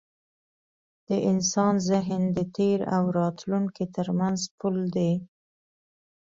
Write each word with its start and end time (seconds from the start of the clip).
د 1.07 1.09
انسان 1.29 1.73
ذهن 1.89 2.21
د 2.35 2.37
تېر 2.57 2.79
او 2.95 3.03
راتلونکي 3.19 3.85
تر 3.95 4.07
منځ 4.19 4.39
پُل 4.59 4.75
دی. 4.95 5.13